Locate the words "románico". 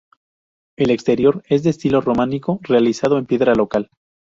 2.01-2.57